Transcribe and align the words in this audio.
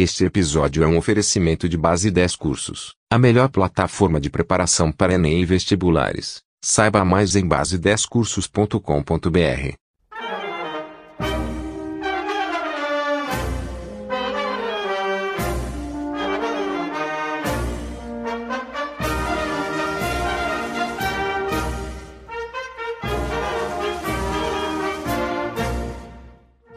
Este 0.00 0.24
episódio 0.24 0.84
é 0.84 0.86
um 0.86 0.96
oferecimento 0.96 1.68
de 1.68 1.76
Base 1.76 2.08
10 2.08 2.36
Cursos, 2.36 2.94
a 3.12 3.18
melhor 3.18 3.48
plataforma 3.48 4.20
de 4.20 4.30
preparação 4.30 4.92
para 4.92 5.14
Enem 5.14 5.42
e 5.42 5.44
vestibulares. 5.44 6.40
Saiba 6.64 7.04
mais 7.04 7.34
em 7.34 7.44
base10cursos.com.br. 7.44 9.87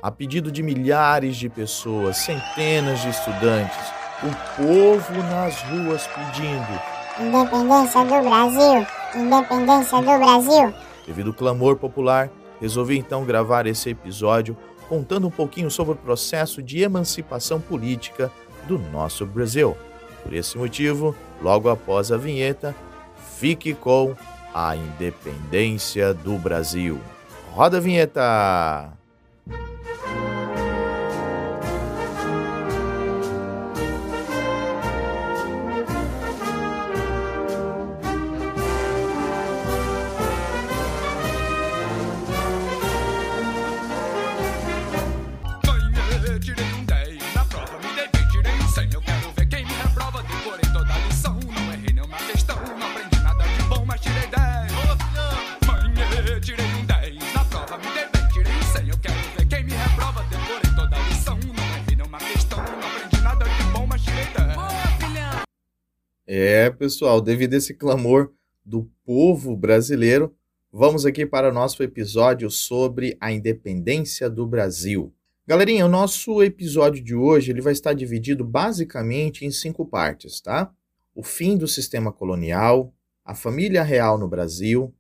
A 0.02 0.10
pedido 0.10 0.52
de 0.52 0.64
milhares 0.64 1.38
de 1.38 1.48
pessoas, 1.48 2.18
centenas 2.18 3.02
de 3.02 3.10
estudantes, 3.10 3.78
o 4.24 4.62
povo 4.62 5.24
nas 5.30 5.62
ruas 5.64 6.08
pedindo 6.08 6.82
Independência 7.20 8.04
do 8.04 8.30
Brasil! 8.30 8.88
Independência 9.16 9.98
do 10.00 10.18
Brasil! 10.18 10.74
Devido 11.06 11.28
ao 11.28 11.34
clamor 11.36 11.76
popular, 11.76 12.32
resolvi 12.60 12.98
então 12.98 13.26
gravar 13.26 13.68
esse 13.68 13.90
episódio 13.90 14.58
contando 14.90 15.28
um 15.28 15.32
pouquinho 15.32 15.70
sobre 15.70 15.94
o 15.94 15.98
processo 15.98 16.64
de 16.64 16.82
emancipação 16.82 17.62
política 17.62 18.32
do 18.68 18.80
nosso 18.80 19.26
Brasil. 19.26 19.78
Por 20.24 20.34
esse 20.34 20.58
motivo, 20.58 21.16
logo 21.42 21.70
após 21.70 22.12
a 22.12 22.18
vinheta, 22.18 22.76
fique 23.38 23.74
com 23.74 24.16
a 24.54 24.76
independência 24.76 26.14
do 26.14 26.38
Brasil. 26.38 27.00
Roda 27.54 27.78
a 27.78 27.82
vinheta! 27.82 29.01
Pessoal, 66.82 67.22
devido 67.22 67.54
a 67.54 67.58
esse 67.58 67.76
clamor 67.76 68.32
do 68.66 68.90
povo 69.06 69.56
brasileiro, 69.56 70.36
vamos 70.74 71.06
aqui 71.06 71.28
para 71.28 71.52
o 71.52 71.54
nosso 71.54 71.84
episódio 71.84 72.50
sobre 72.50 73.16
a 73.22 73.32
independência 73.32 74.28
do 74.28 74.48
Brasil. 74.48 75.14
Galerinha, 75.46 75.86
o 75.86 75.90
nosso 75.90 76.42
episódio 76.42 77.04
de 77.04 77.14
hoje 77.14 77.52
ele 77.52 77.62
vai 77.62 77.72
estar 77.72 77.94
dividido 77.94 78.44
basicamente 78.44 79.46
em 79.46 79.52
cinco 79.52 79.86
partes, 79.86 80.42
tá? 80.42 80.74
O 81.14 81.22
fim 81.22 81.56
do 81.56 81.68
sistema 81.68 82.12
colonial, 82.12 82.92
a 83.24 83.36
família 83.36 83.84
real 83.84 84.18
no 84.18 84.28
Brasil, 84.28 84.92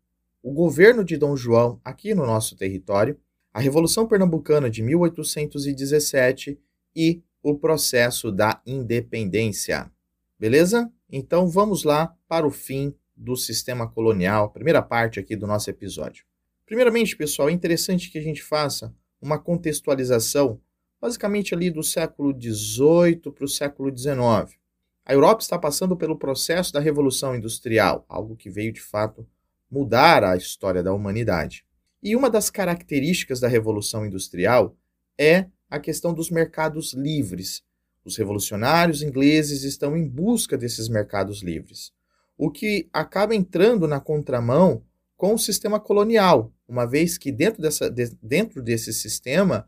o 0.43 0.53
governo 0.53 1.03
de 1.03 1.17
Dom 1.17 1.35
João 1.35 1.81
aqui 1.83 2.13
no 2.13 2.27
nosso 2.27 2.55
território, 2.55 3.17
a 3.51 3.59
Revolução 3.59 4.05
Pernambucana 4.05 4.69
de 4.69 4.83
1817 4.83 6.59
e 6.95 7.23
o 7.41 7.55
processo 7.55 8.31
da 8.31 8.61
independência. 8.67 9.91
Beleza? 10.39 10.91
Então 11.11 11.47
vamos 11.47 11.83
lá 11.83 12.15
para 12.27 12.47
o 12.47 12.51
fim 12.51 12.95
do 13.15 13.35
sistema 13.35 13.87
colonial, 13.87 14.49
primeira 14.49 14.81
parte 14.81 15.19
aqui 15.19 15.35
do 15.35 15.45
nosso 15.45 15.69
episódio. 15.69 16.25
Primeiramente, 16.65 17.17
pessoal, 17.17 17.49
é 17.49 17.51
interessante 17.51 18.09
que 18.09 18.17
a 18.17 18.21
gente 18.21 18.41
faça 18.41 18.95
uma 19.21 19.37
contextualização, 19.37 20.59
basicamente 21.01 21.53
ali 21.53 21.69
do 21.69 21.83
século 21.83 22.33
XVIII 22.33 23.31
para 23.35 23.43
o 23.43 23.47
século 23.47 23.95
XIX. 23.95 24.57
A 25.05 25.13
Europa 25.13 25.41
está 25.41 25.59
passando 25.59 25.97
pelo 25.97 26.17
processo 26.17 26.71
da 26.71 26.79
Revolução 26.79 27.35
Industrial, 27.35 28.05
algo 28.07 28.35
que 28.35 28.49
veio 28.49 28.71
de 28.71 28.81
fato 28.81 29.27
mudar 29.69 30.23
a 30.23 30.37
história 30.37 30.81
da 30.81 30.93
humanidade. 30.93 31.65
E 32.01 32.15
uma 32.15 32.29
das 32.29 32.49
características 32.49 33.39
da 33.39 33.47
Revolução 33.47 34.05
Industrial 34.05 34.75
é 35.17 35.47
a 35.69 35.79
questão 35.79 36.13
dos 36.13 36.29
mercados 36.29 36.93
livres. 36.93 37.63
Os 38.03 38.17
revolucionários 38.17 39.01
ingleses 39.03 39.63
estão 39.63 39.95
em 39.95 40.07
busca 40.07 40.57
desses 40.57 40.89
mercados 40.89 41.41
livres, 41.43 41.91
o 42.37 42.49
que 42.49 42.89
acaba 42.91 43.35
entrando 43.35 43.87
na 43.87 43.99
contramão 43.99 44.83
com 45.15 45.35
o 45.35 45.39
sistema 45.39 45.79
colonial, 45.79 46.51
uma 46.67 46.85
vez 46.87 47.17
que 47.17 47.31
dentro, 47.31 47.61
dessa, 47.61 47.89
de- 47.91 48.17
dentro 48.23 48.61
desse 48.61 48.91
sistema 48.91 49.67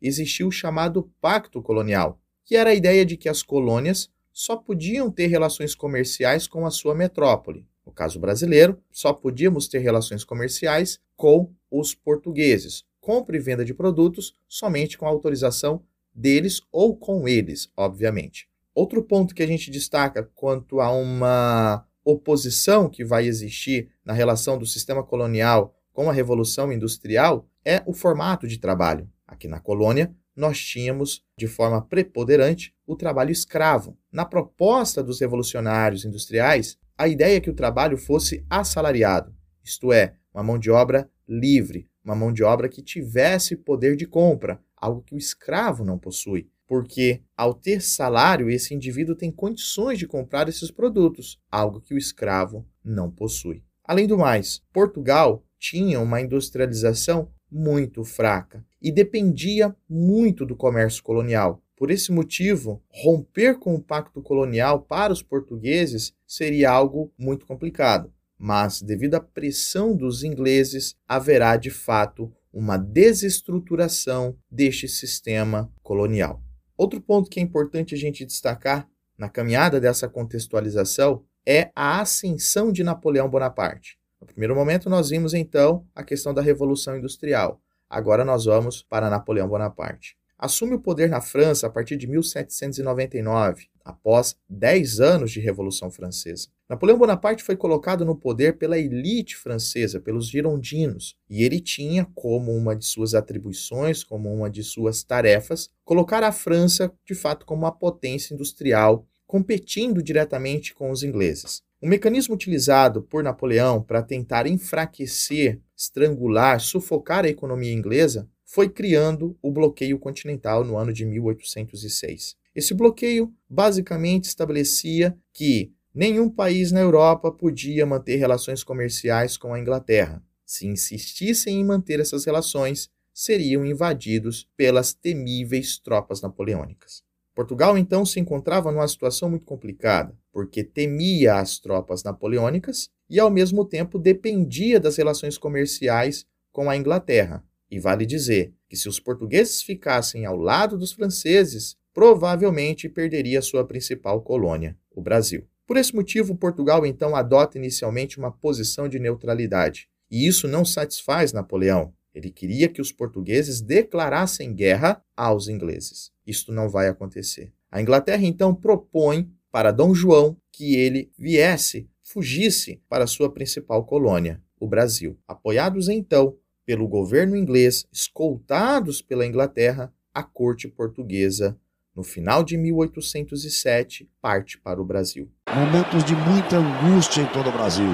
existiu 0.00 0.48
o 0.48 0.52
chamado 0.52 1.10
Pacto 1.20 1.62
Colonial, 1.62 2.20
que 2.44 2.56
era 2.56 2.70
a 2.70 2.74
ideia 2.74 3.04
de 3.06 3.16
que 3.16 3.28
as 3.28 3.42
colônias 3.42 4.10
só 4.32 4.56
podiam 4.56 5.10
ter 5.10 5.26
relações 5.28 5.74
comerciais 5.74 6.46
com 6.46 6.66
a 6.66 6.70
sua 6.70 6.94
metrópole. 6.94 7.66
No 7.86 7.92
caso 7.92 8.18
brasileiro, 8.20 8.78
só 8.90 9.12
podíamos 9.12 9.68
ter 9.68 9.78
relações 9.78 10.24
comerciais 10.24 11.00
com 11.16 11.50
os 11.70 11.94
portugueses. 11.94 12.84
Compra 13.00 13.36
e 13.36 13.40
venda 13.40 13.64
de 13.64 13.74
produtos 13.74 14.34
somente 14.46 14.96
com 14.98 15.06
autorização 15.06 15.82
deles 16.14 16.60
ou 16.70 16.96
com 16.96 17.28
eles, 17.28 17.70
obviamente. 17.76 18.48
Outro 18.74 19.02
ponto 19.02 19.34
que 19.34 19.42
a 19.42 19.46
gente 19.46 19.70
destaca 19.70 20.28
quanto 20.34 20.80
a 20.80 20.90
uma 20.90 21.86
oposição 22.04 22.88
que 22.88 23.04
vai 23.04 23.26
existir 23.26 23.90
na 24.04 24.12
relação 24.12 24.58
do 24.58 24.66
sistema 24.66 25.02
colonial 25.02 25.74
com 25.92 26.08
a 26.08 26.12
Revolução 26.12 26.72
Industrial 26.72 27.46
é 27.64 27.82
o 27.86 27.92
formato 27.92 28.48
de 28.48 28.58
trabalho. 28.58 29.08
Aqui 29.26 29.46
na 29.46 29.60
colônia, 29.60 30.14
nós 30.34 30.58
tínhamos, 30.58 31.22
de 31.36 31.46
forma 31.46 31.82
preponderante, 31.82 32.74
o 32.86 32.96
trabalho 32.96 33.30
escravo. 33.30 33.96
Na 34.10 34.24
proposta 34.24 35.02
dos 35.02 35.20
revolucionários 35.20 36.04
industriais, 36.04 36.78
a 36.96 37.06
ideia 37.08 37.36
é 37.36 37.40
que 37.40 37.50
o 37.50 37.54
trabalho 37.54 37.96
fosse 37.96 38.44
assalariado, 38.48 39.34
isto 39.62 39.92
é, 39.92 40.14
uma 40.34 40.42
mão 40.42 40.58
de 40.58 40.70
obra 40.70 41.08
livre, 41.28 41.88
uma 42.04 42.14
mão 42.14 42.32
de 42.32 42.42
obra 42.42 42.68
que 42.68 42.82
tivesse 42.82 43.56
poder 43.56 43.96
de 43.96 44.06
compra, 44.06 44.60
algo 44.82 45.00
que 45.00 45.14
o 45.14 45.18
escravo 45.18 45.84
não 45.84 45.96
possui. 45.96 46.50
Porque, 46.66 47.22
ao 47.36 47.54
ter 47.54 47.80
salário, 47.80 48.50
esse 48.50 48.74
indivíduo 48.74 49.14
tem 49.14 49.30
condições 49.30 49.98
de 49.98 50.06
comprar 50.06 50.48
esses 50.48 50.70
produtos, 50.70 51.38
algo 51.50 51.80
que 51.80 51.94
o 51.94 51.98
escravo 51.98 52.66
não 52.84 53.10
possui. 53.10 53.62
Além 53.84 54.06
do 54.06 54.18
mais, 54.18 54.62
Portugal 54.72 55.44
tinha 55.58 56.00
uma 56.00 56.20
industrialização 56.20 57.30
muito 57.50 58.02
fraca 58.04 58.64
e 58.80 58.90
dependia 58.90 59.76
muito 59.88 60.46
do 60.46 60.56
comércio 60.56 61.02
colonial. 61.02 61.62
Por 61.76 61.90
esse 61.90 62.10
motivo, 62.10 62.82
romper 62.88 63.58
com 63.58 63.74
o 63.74 63.82
pacto 63.82 64.22
colonial 64.22 64.80
para 64.80 65.12
os 65.12 65.22
portugueses 65.22 66.14
seria 66.26 66.70
algo 66.70 67.12
muito 67.18 67.44
complicado. 67.44 68.12
Mas, 68.38 68.80
devido 68.80 69.14
à 69.14 69.20
pressão 69.20 69.94
dos 69.94 70.24
ingleses, 70.24 70.96
haverá 71.06 71.56
de 71.56 71.70
fato 71.70 72.32
uma 72.52 72.76
desestruturação 72.76 74.36
deste 74.50 74.86
sistema 74.88 75.72
colonial. 75.82 76.42
Outro 76.76 77.00
ponto 77.00 77.30
que 77.30 77.40
é 77.40 77.42
importante 77.42 77.94
a 77.94 77.98
gente 77.98 78.26
destacar 78.26 78.88
na 79.16 79.28
caminhada 79.28 79.80
dessa 79.80 80.08
contextualização 80.08 81.24
é 81.46 81.70
a 81.74 82.00
ascensão 82.00 82.72
de 82.72 82.84
Napoleão 82.84 83.28
Bonaparte. 83.28 83.98
No 84.20 84.26
primeiro 84.26 84.54
momento, 84.54 84.88
nós 84.88 85.10
vimos 85.10 85.34
então 85.34 85.86
a 85.94 86.04
questão 86.04 86.32
da 86.32 86.42
Revolução 86.42 86.96
Industrial. 86.96 87.60
Agora 87.88 88.24
nós 88.24 88.44
vamos 88.44 88.82
para 88.82 89.10
Napoleão 89.10 89.48
Bonaparte. 89.48 90.16
Assume 90.42 90.74
o 90.74 90.80
poder 90.80 91.08
na 91.08 91.20
França 91.20 91.68
a 91.68 91.70
partir 91.70 91.96
de 91.96 92.08
1799, 92.08 93.68
após 93.84 94.34
10 94.48 94.98
anos 94.98 95.30
de 95.30 95.38
Revolução 95.38 95.88
Francesa. 95.88 96.48
Napoleão 96.68 96.98
Bonaparte 96.98 97.44
foi 97.44 97.54
colocado 97.54 98.04
no 98.04 98.16
poder 98.16 98.58
pela 98.58 98.76
elite 98.76 99.36
francesa, 99.36 100.00
pelos 100.00 100.26
girondinos, 100.26 101.16
e 101.30 101.44
ele 101.44 101.60
tinha 101.60 102.08
como 102.12 102.50
uma 102.50 102.74
de 102.74 102.84
suas 102.84 103.14
atribuições, 103.14 104.02
como 104.02 104.34
uma 104.34 104.50
de 104.50 104.64
suas 104.64 105.04
tarefas, 105.04 105.70
colocar 105.84 106.24
a 106.24 106.32
França 106.32 106.92
de 107.06 107.14
fato 107.14 107.46
como 107.46 107.62
uma 107.62 107.70
potência 107.70 108.34
industrial, 108.34 109.06
competindo 109.24 110.02
diretamente 110.02 110.74
com 110.74 110.90
os 110.90 111.04
ingleses. 111.04 111.62
O 111.80 111.86
mecanismo 111.86 112.34
utilizado 112.34 113.00
por 113.02 113.22
Napoleão 113.22 113.80
para 113.80 114.02
tentar 114.02 114.48
enfraquecer, 114.48 115.60
estrangular, 115.76 116.60
sufocar 116.60 117.24
a 117.24 117.28
economia 117.28 117.72
inglesa 117.72 118.28
foi 118.52 118.68
criando 118.68 119.34
o 119.40 119.50
bloqueio 119.50 119.98
continental 119.98 120.62
no 120.62 120.76
ano 120.76 120.92
de 120.92 121.06
1806. 121.06 122.36
Esse 122.54 122.74
bloqueio 122.74 123.32
basicamente 123.48 124.24
estabelecia 124.24 125.16
que 125.32 125.72
nenhum 125.94 126.28
país 126.28 126.70
na 126.70 126.80
Europa 126.80 127.32
podia 127.32 127.86
manter 127.86 128.16
relações 128.16 128.62
comerciais 128.62 129.38
com 129.38 129.54
a 129.54 129.58
Inglaterra. 129.58 130.22
Se 130.44 130.66
insistissem 130.66 131.60
em 131.60 131.64
manter 131.64 131.98
essas 131.98 132.26
relações, 132.26 132.90
seriam 133.10 133.64
invadidos 133.64 134.46
pelas 134.54 134.92
temíveis 134.92 135.78
tropas 135.78 136.20
napoleônicas. 136.20 137.02
Portugal 137.34 137.78
então 137.78 138.04
se 138.04 138.20
encontrava 138.20 138.70
numa 138.70 138.86
situação 138.86 139.30
muito 139.30 139.46
complicada, 139.46 140.14
porque 140.30 140.62
temia 140.62 141.36
as 141.36 141.58
tropas 141.58 142.02
napoleônicas 142.02 142.90
e 143.08 143.18
ao 143.18 143.30
mesmo 143.30 143.64
tempo 143.64 143.98
dependia 143.98 144.78
das 144.78 144.98
relações 144.98 145.38
comerciais 145.38 146.26
com 146.52 146.68
a 146.68 146.76
Inglaterra. 146.76 147.42
E 147.72 147.78
vale 147.78 148.04
dizer 148.04 148.52
que 148.68 148.76
se 148.76 148.86
os 148.86 149.00
portugueses 149.00 149.62
ficassem 149.62 150.26
ao 150.26 150.36
lado 150.36 150.76
dos 150.76 150.92
franceses, 150.92 151.74
provavelmente 151.94 152.86
perderia 152.86 153.40
sua 153.40 153.66
principal 153.66 154.20
colônia, 154.20 154.76
o 154.94 155.00
Brasil. 155.00 155.48
Por 155.66 155.78
esse 155.78 155.94
motivo, 155.94 156.36
Portugal 156.36 156.84
então 156.84 157.16
adota 157.16 157.56
inicialmente 157.56 158.18
uma 158.18 158.30
posição 158.30 158.90
de 158.90 158.98
neutralidade. 158.98 159.88
E 160.10 160.26
isso 160.26 160.46
não 160.46 160.66
satisfaz 160.66 161.32
Napoleão. 161.32 161.94
Ele 162.14 162.30
queria 162.30 162.68
que 162.68 162.82
os 162.82 162.92
portugueses 162.92 163.62
declarassem 163.62 164.52
guerra 164.52 165.02
aos 165.16 165.48
ingleses. 165.48 166.12
Isto 166.26 166.52
não 166.52 166.68
vai 166.68 166.88
acontecer. 166.88 167.54
A 167.70 167.80
Inglaterra 167.80 168.22
então 168.22 168.54
propõe 168.54 169.30
para 169.50 169.72
Dom 169.72 169.94
João 169.94 170.36
que 170.52 170.76
ele 170.76 171.10
viesse, 171.18 171.88
fugisse 172.02 172.82
para 172.86 173.06
sua 173.06 173.32
principal 173.32 173.86
colônia, 173.86 174.42
o 174.60 174.68
Brasil. 174.68 175.18
Apoiados 175.26 175.88
então 175.88 176.36
pelo 176.64 176.88
governo 176.88 177.36
inglês, 177.36 177.86
escoltados 177.92 179.02
pela 179.02 179.26
Inglaterra, 179.26 179.92
a 180.14 180.22
corte 180.22 180.68
portuguesa 180.68 181.58
no 181.94 182.02
final 182.02 182.42
de 182.42 182.56
1807, 182.56 184.08
parte 184.20 184.58
para 184.58 184.80
o 184.80 184.84
Brasil. 184.84 185.30
Momentos 185.54 186.02
de 186.04 186.14
muita 186.14 186.56
angústia 186.56 187.20
em 187.20 187.26
todo 187.26 187.50
o 187.50 187.52
Brasil. 187.52 187.84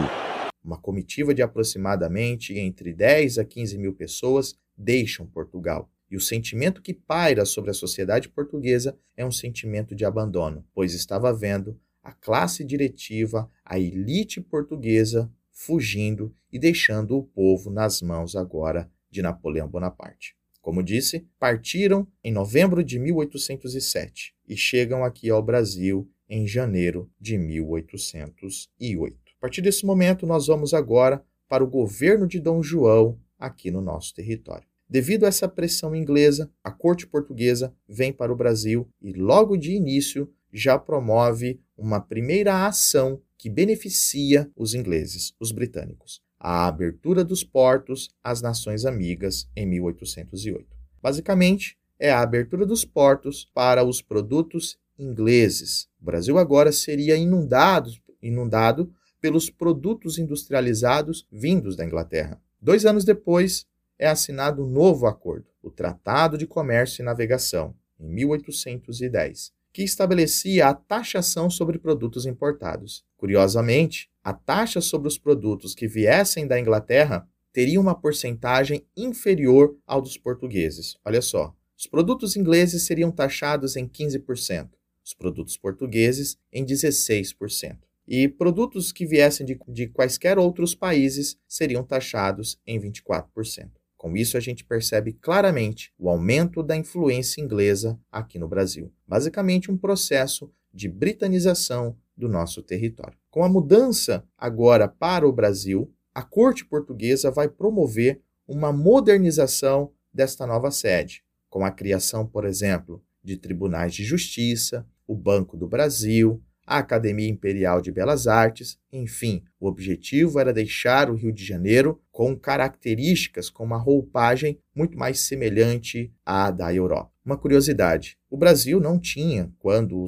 Uma 0.64 0.78
comitiva 0.78 1.34
de 1.34 1.42
aproximadamente 1.42 2.56
entre 2.56 2.92
10 2.92 3.38
a 3.38 3.44
15 3.44 3.76
mil 3.76 3.92
pessoas 3.92 4.56
deixam 4.76 5.26
Portugal. 5.26 5.90
E 6.10 6.16
o 6.16 6.20
sentimento 6.20 6.80
que 6.80 6.94
paira 6.94 7.44
sobre 7.44 7.70
a 7.70 7.74
sociedade 7.74 8.28
portuguesa 8.28 8.96
é 9.16 9.26
um 9.26 9.32
sentimento 9.32 9.94
de 9.94 10.04
abandono, 10.04 10.64
pois 10.72 10.94
estava 10.94 11.32
vendo 11.32 11.78
a 12.00 12.12
classe 12.12 12.64
diretiva, 12.64 13.50
a 13.64 13.78
elite 13.78 14.40
portuguesa, 14.40 15.30
fugindo 15.58 16.32
e 16.52 16.58
deixando 16.58 17.18
o 17.18 17.24
povo 17.24 17.68
nas 17.68 18.00
mãos 18.00 18.36
agora 18.36 18.88
de 19.10 19.20
Napoleão 19.20 19.68
Bonaparte. 19.68 20.36
Como 20.62 20.84
disse, 20.84 21.26
partiram 21.36 22.06
em 22.22 22.30
novembro 22.30 22.84
de 22.84 22.96
1807 22.96 24.34
e 24.46 24.56
chegam 24.56 25.04
aqui 25.04 25.28
ao 25.28 25.42
Brasil 25.42 26.08
em 26.28 26.46
janeiro 26.46 27.10
de 27.20 27.36
1808. 27.36 29.16
A 29.36 29.40
partir 29.40 29.60
desse 29.60 29.84
momento, 29.84 30.26
nós 30.26 30.46
vamos 30.46 30.72
agora 30.72 31.24
para 31.48 31.64
o 31.64 31.68
governo 31.68 32.26
de 32.28 32.38
Dom 32.38 32.62
João 32.62 33.18
aqui 33.36 33.68
no 33.68 33.80
nosso 33.80 34.14
território. 34.14 34.68
Devido 34.88 35.24
a 35.24 35.28
essa 35.28 35.48
pressão 35.48 35.94
inglesa, 35.94 36.50
a 36.62 36.70
corte 36.70 37.04
portuguesa 37.04 37.74
vem 37.88 38.12
para 38.12 38.32
o 38.32 38.36
Brasil 38.36 38.88
e, 39.02 39.12
logo 39.12 39.56
de 39.56 39.72
início, 39.72 40.32
já 40.52 40.78
promove 40.78 41.60
uma 41.78 42.00
primeira 42.00 42.66
ação 42.66 43.22
que 43.38 43.48
beneficia 43.48 44.50
os 44.56 44.74
ingleses, 44.74 45.32
os 45.40 45.52
britânicos 45.52 46.20
a 46.38 46.66
abertura 46.66 47.24
dos 47.24 47.42
portos 47.42 48.10
às 48.22 48.40
nações 48.40 48.84
amigas 48.84 49.48
em 49.56 49.66
1808. 49.66 50.66
Basicamente, 51.02 51.76
é 51.98 52.10
a 52.12 52.20
abertura 52.20 52.64
dos 52.64 52.84
portos 52.84 53.50
para 53.52 53.84
os 53.84 54.00
produtos 54.00 54.78
ingleses. 54.98 55.88
O 56.00 56.04
Brasil 56.04 56.38
agora 56.38 56.70
seria 56.70 57.16
inundado, 57.16 57.90
inundado 58.22 58.92
pelos 59.20 59.50
produtos 59.50 60.16
industrializados 60.18 61.26
vindos 61.30 61.74
da 61.74 61.84
Inglaterra. 61.84 62.40
Dois 62.60 62.86
anos 62.86 63.04
depois, 63.04 63.66
é 63.98 64.06
assinado 64.06 64.64
um 64.64 64.68
novo 64.68 65.06
acordo, 65.06 65.46
o 65.60 65.70
Tratado 65.70 66.38
de 66.38 66.46
Comércio 66.46 67.02
e 67.02 67.04
Navegação, 67.04 67.74
em 67.98 68.08
1810, 68.08 69.52
que 69.78 69.84
estabelecia 69.84 70.66
a 70.66 70.74
taxação 70.74 71.48
sobre 71.48 71.78
produtos 71.78 72.26
importados. 72.26 73.04
Curiosamente, 73.16 74.10
a 74.24 74.32
taxa 74.32 74.80
sobre 74.80 75.06
os 75.06 75.16
produtos 75.16 75.72
que 75.72 75.86
viessem 75.86 76.48
da 76.48 76.58
Inglaterra 76.58 77.28
teria 77.52 77.80
uma 77.80 77.94
porcentagem 77.94 78.84
inferior 78.96 79.76
ao 79.86 80.02
dos 80.02 80.18
portugueses. 80.18 80.96
Olha 81.04 81.22
só, 81.22 81.54
os 81.76 81.86
produtos 81.86 82.34
ingleses 82.34 82.86
seriam 82.86 83.12
taxados 83.12 83.76
em 83.76 83.86
15%, 83.86 84.70
os 85.04 85.14
produtos 85.14 85.56
portugueses 85.56 86.36
em 86.52 86.66
16%. 86.66 87.78
E 88.08 88.26
produtos 88.26 88.90
que 88.90 89.06
viessem 89.06 89.46
de, 89.46 89.56
de 89.68 89.86
quaisquer 89.86 90.40
outros 90.40 90.74
países 90.74 91.38
seriam 91.46 91.84
taxados 91.84 92.58
em 92.66 92.80
24%. 92.80 93.77
Com 93.98 94.16
isso, 94.16 94.36
a 94.36 94.40
gente 94.40 94.64
percebe 94.64 95.12
claramente 95.12 95.92
o 95.98 96.08
aumento 96.08 96.62
da 96.62 96.76
influência 96.76 97.40
inglesa 97.40 98.00
aqui 98.10 98.38
no 98.38 98.48
Brasil. 98.48 98.92
Basicamente, 99.06 99.72
um 99.72 99.76
processo 99.76 100.50
de 100.72 100.88
britanização 100.88 101.96
do 102.16 102.28
nosso 102.28 102.62
território. 102.62 103.18
Com 103.28 103.42
a 103.42 103.48
mudança 103.48 104.24
agora 104.38 104.86
para 104.86 105.26
o 105.26 105.32
Brasil, 105.32 105.92
a 106.14 106.22
corte 106.22 106.64
portuguesa 106.64 107.30
vai 107.30 107.48
promover 107.48 108.22
uma 108.46 108.72
modernização 108.72 109.92
desta 110.14 110.46
nova 110.46 110.70
sede, 110.70 111.24
com 111.50 111.64
a 111.64 111.70
criação, 111.70 112.24
por 112.24 112.44
exemplo, 112.44 113.02
de 113.22 113.36
tribunais 113.36 113.94
de 113.94 114.04
justiça, 114.04 114.86
o 115.06 115.14
Banco 115.14 115.56
do 115.56 115.66
Brasil, 115.66 116.40
a 116.68 116.76
Academia 116.76 117.26
Imperial 117.26 117.80
de 117.80 117.90
Belas 117.90 118.26
Artes, 118.26 118.78
enfim, 118.92 119.42
o 119.58 119.66
objetivo 119.66 120.38
era 120.38 120.52
deixar 120.52 121.10
o 121.10 121.14
Rio 121.14 121.32
de 121.32 121.42
Janeiro 121.42 121.98
com 122.12 122.36
características, 122.36 123.48
com 123.48 123.64
uma 123.64 123.78
roupagem 123.78 124.60
muito 124.74 124.98
mais 124.98 125.20
semelhante 125.20 126.12
à 126.26 126.50
da 126.50 126.72
Europa. 126.72 127.10
Uma 127.24 127.38
curiosidade: 127.38 128.18
o 128.28 128.36
Brasil 128.36 128.78
não 128.80 128.98
tinha, 128.98 129.50
quando 129.58 130.04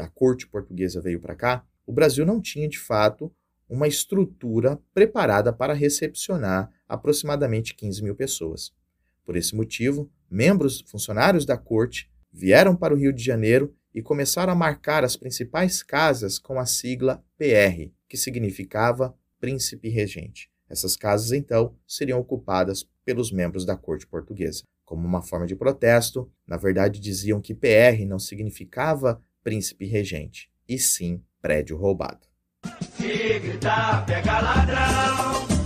a 0.00 0.08
corte 0.08 0.46
portuguesa 0.46 1.00
veio 1.00 1.20
para 1.20 1.34
cá, 1.34 1.66
o 1.84 1.92
Brasil 1.92 2.24
não 2.24 2.40
tinha 2.40 2.68
de 2.68 2.78
fato 2.78 3.32
uma 3.68 3.88
estrutura 3.88 4.78
preparada 4.94 5.52
para 5.52 5.74
recepcionar 5.74 6.70
aproximadamente 6.88 7.74
15 7.74 8.04
mil 8.04 8.14
pessoas. 8.14 8.72
Por 9.24 9.36
esse 9.36 9.56
motivo, 9.56 10.08
membros, 10.30 10.80
funcionários 10.86 11.44
da 11.44 11.56
corte 11.56 12.08
vieram 12.32 12.76
para 12.76 12.94
o 12.94 12.96
Rio 12.96 13.12
de 13.12 13.22
Janeiro 13.22 13.74
e 13.94 14.02
começaram 14.02 14.52
a 14.52 14.56
marcar 14.56 15.04
as 15.04 15.16
principais 15.16 15.82
casas 15.82 16.38
com 16.38 16.58
a 16.58 16.66
sigla 16.66 17.24
PR, 17.36 17.90
que 18.08 18.16
significava 18.16 19.16
Príncipe 19.40 19.88
Regente. 19.88 20.50
Essas 20.68 20.96
casas, 20.96 21.32
então, 21.32 21.74
seriam 21.86 22.18
ocupadas 22.18 22.86
pelos 23.04 23.32
membros 23.32 23.64
da 23.64 23.76
corte 23.76 24.06
portuguesa. 24.06 24.64
Como 24.84 25.06
uma 25.06 25.22
forma 25.22 25.46
de 25.46 25.56
protesto, 25.56 26.30
na 26.46 26.56
verdade 26.56 27.00
diziam 27.00 27.40
que 27.40 27.54
PR 27.54 28.04
não 28.06 28.18
significava 28.18 29.22
príncipe 29.42 29.86
regente, 29.86 30.50
e 30.68 30.78
sim 30.78 31.22
prédio 31.40 31.76
roubado. 31.76 32.26
Se 32.96 33.38
gritar, 33.38 34.04
pega 34.04 34.40
ladrão. 34.40 35.57